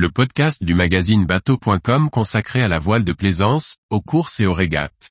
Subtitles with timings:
[0.00, 4.54] le podcast du magazine bateau.com consacré à la voile de plaisance, aux courses et aux
[4.54, 5.10] régates.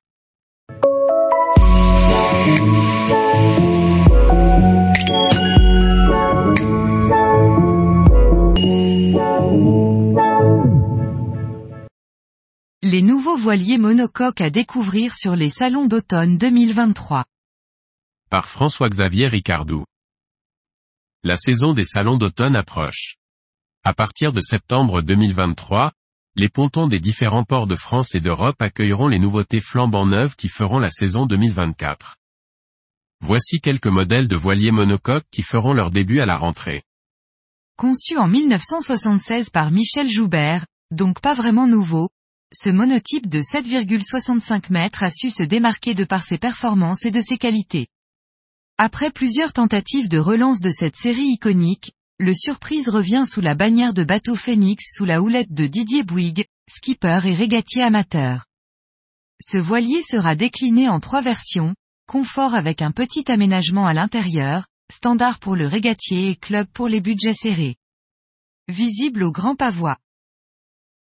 [12.82, 17.26] Les nouveaux voiliers monocoques à découvrir sur les salons d'automne 2023.
[18.32, 19.86] Par François-Xavier Ricardou.
[21.24, 23.19] La saison des salons d'automne approche.
[23.86, 25.94] À partir de septembre 2023,
[26.36, 30.50] les pontons des différents ports de France et d'Europe accueilleront les nouveautés flambant neuves qui
[30.50, 32.18] feront la saison 2024.
[33.22, 36.84] Voici quelques modèles de voiliers monocoques qui feront leur début à la rentrée.
[37.78, 42.10] Conçu en 1976 par Michel Joubert, donc pas vraiment nouveau,
[42.54, 47.22] ce monotype de 7,65 mètres a su se démarquer de par ses performances et de
[47.22, 47.88] ses qualités.
[48.78, 53.94] Après plusieurs tentatives de relance de cette série iconique, le surprise revient sous la bannière
[53.94, 58.46] de bateau Phoenix sous la houlette de Didier Bouygues, skipper et régatier amateur.
[59.42, 61.74] Ce voilier sera décliné en trois versions,
[62.08, 67.00] confort avec un petit aménagement à l'intérieur, standard pour le régatier et club pour les
[67.00, 67.78] budgets serrés.
[68.68, 69.98] Visible au grand pavois.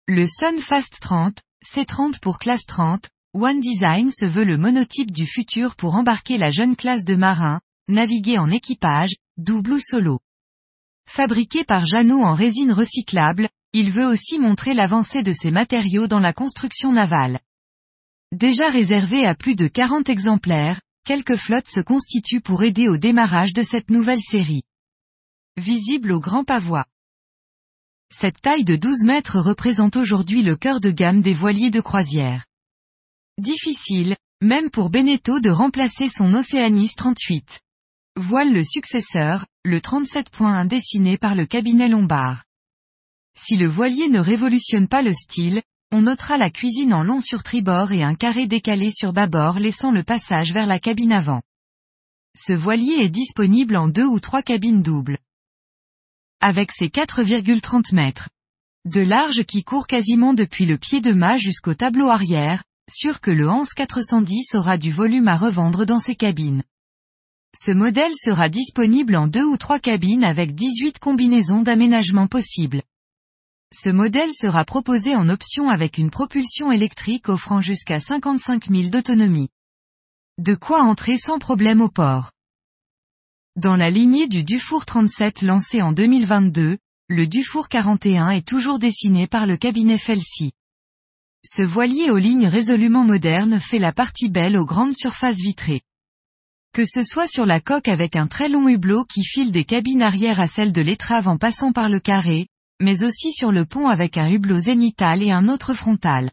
[0.08, 5.74] Le Sunfast 30, C30 pour classe 30, One Design se veut le monotype du futur
[5.74, 10.20] pour embarquer la jeune classe de marins, naviguer en équipage, double ou solo.
[11.08, 16.20] Fabriqué par Jeannot en résine recyclable, il veut aussi montrer l'avancée de ses matériaux dans
[16.20, 17.40] la construction navale.
[18.30, 23.54] Déjà réservé à plus de 40 exemplaires, quelques flottes se constituent pour aider au démarrage
[23.54, 24.64] de cette nouvelle série.
[25.56, 26.84] Visible au grand pavois.
[28.14, 32.44] Cette taille de 12 mètres représente aujourd'hui le cœur de gamme des voiliers de croisière.
[33.38, 37.60] Difficile, même pour Beneteau de remplacer son Oceanis 38.
[38.16, 42.44] Voile le successeur, le 37.1 dessiné par le cabinet Lombard.
[43.38, 47.42] Si le voilier ne révolutionne pas le style, on notera la cuisine en long sur
[47.42, 51.42] tribord et un carré décalé sur bâbord laissant le passage vers la cabine avant.
[52.34, 55.18] Ce voilier est disponible en deux ou trois cabines doubles.
[56.40, 58.30] Avec ses 4,30 mètres
[58.86, 63.30] de large qui court quasiment depuis le pied de mât jusqu'au tableau arrière, sûr que
[63.30, 66.62] le Hans 410 aura du volume à revendre dans ses cabines.
[67.56, 72.82] Ce modèle sera disponible en deux ou trois cabines avec 18 combinaisons d'aménagement possibles.
[73.72, 79.48] Ce modèle sera proposé en option avec une propulsion électrique offrant jusqu'à 55 000 d'autonomie.
[80.38, 82.32] De quoi entrer sans problème au port.
[83.56, 89.26] Dans la lignée du Dufour 37 lancé en 2022, le Dufour 41 est toujours dessiné
[89.26, 90.52] par le cabinet Felsi.
[91.44, 95.82] Ce voilier aux lignes résolument modernes fait la partie belle aux grandes surfaces vitrées.
[96.72, 100.02] Que ce soit sur la coque avec un très long hublot qui file des cabines
[100.02, 102.48] arrière à celle de l'étrave en passant par le carré,
[102.80, 106.30] mais aussi sur le pont avec un hublot zénital et un autre frontal.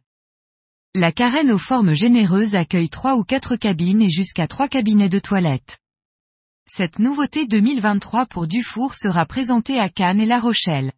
[0.93, 5.19] La carène aux formes généreuses accueille trois ou quatre cabines et jusqu'à trois cabinets de
[5.19, 5.77] toilettes.
[6.67, 10.93] Cette nouveauté 2023 pour Dufour sera présentée à Cannes et La Rochelle.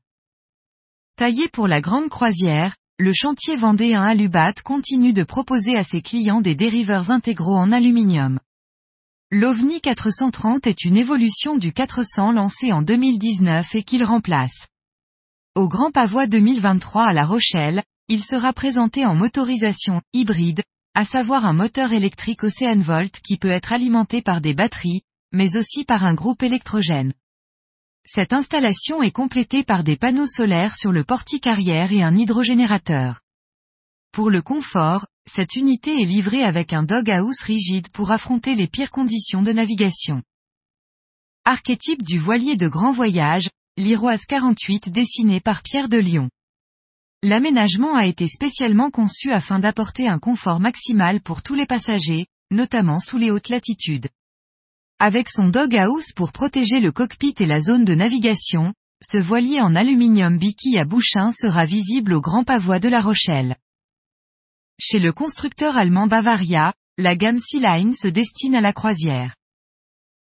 [1.18, 6.42] Taillé pour la grande croisière, le chantier vendéen Alubat continue de proposer à ses clients
[6.42, 8.40] des dériveurs intégraux en aluminium.
[9.29, 14.69] L'OVNI 430 est une évolution du 400 lancé en 2019 et qu'il remplace.
[15.53, 21.45] Au Grand Pavois 2023 à La Rochelle, il sera présenté en motorisation hybride, à savoir
[21.45, 25.01] un moteur électrique Volt qui peut être alimenté par des batteries,
[25.33, 27.13] mais aussi par un groupe électrogène.
[28.05, 33.19] Cette installation est complétée par des panneaux solaires sur le portique arrière et un hydrogénérateur.
[34.13, 38.91] Pour le confort, cette unité est livrée avec un doghouse rigide pour affronter les pires
[38.91, 40.23] conditions de navigation.
[41.45, 46.29] Archétype du voilier de grand voyage, l'Iroise 48 dessiné par Pierre de Lyon.
[47.23, 52.99] L'aménagement a été spécialement conçu afin d'apporter un confort maximal pour tous les passagers, notamment
[52.99, 54.07] sous les hautes latitudes.
[54.99, 58.73] Avec son doghouse pour protéger le cockpit et la zone de navigation,
[59.03, 63.57] ce voilier en aluminium Bicky à bouchin sera visible au Grand Pavois de La Rochelle.
[64.79, 69.35] Chez le constructeur allemand Bavaria, la gamme Sea Line se destine à la croisière.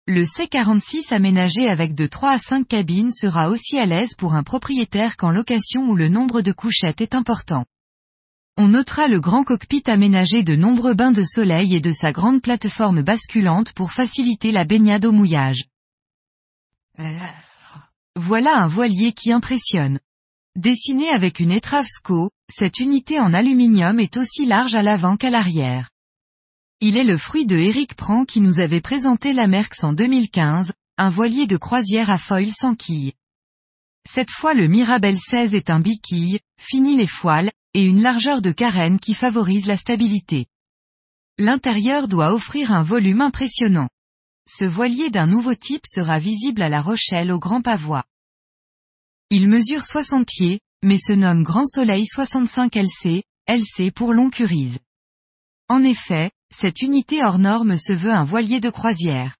[0.06, 4.42] Le C46 aménagé avec de 3 à 5 cabines sera aussi à l'aise pour un
[4.42, 7.66] propriétaire qu'en location où le nombre de couchettes est important.
[8.56, 12.40] On notera le grand cockpit aménagé de nombreux bains de soleil et de sa grande
[12.40, 15.64] plateforme basculante pour faciliter la baignade au mouillage.
[18.14, 20.00] Voilà un voilier qui impressionne.
[20.54, 25.30] Dessiné avec une étrave SCO, cette unité en aluminium est aussi large à l'avant qu'à
[25.30, 25.90] l'arrière.
[26.80, 30.72] Il est le fruit de Eric Prand qui nous avait présenté la Merx en 2015,
[30.98, 33.14] un voilier de croisière à foil sans quille.
[34.08, 38.52] Cette fois le Mirabel 16 est un biquille, fini les foiles, et une largeur de
[38.52, 40.46] carène qui favorise la stabilité.
[41.38, 43.88] L'intérieur doit offrir un volume impressionnant.
[44.48, 48.04] Ce voilier d'un nouveau type sera visible à La Rochelle au Grand Pavois.
[49.30, 54.78] Il mesure 60 pieds, mais se nomme Grand Soleil 65 LC, LC pour long curise.
[55.68, 59.36] En effet, cette unité hors norme se veut un voilier de croisière.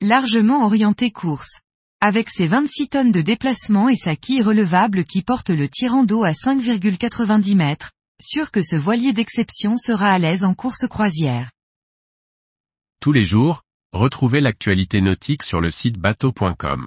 [0.00, 1.60] Largement orienté course.
[2.00, 6.22] Avec ses 26 tonnes de déplacement et sa quille relevable qui porte le tirant d'eau
[6.22, 7.90] à 5,90 mètres,
[8.20, 11.50] sûr que ce voilier d'exception sera à l'aise en course croisière.
[13.00, 13.62] Tous les jours,
[13.92, 16.86] retrouvez l'actualité nautique sur le site bateau.com.